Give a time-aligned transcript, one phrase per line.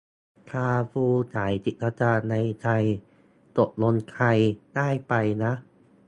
[0.51, 2.83] คาร์ฟูร์ขายกิจการในไทย
[3.57, 4.25] ตกลงใคร
[4.75, 5.51] ได้ไปนะ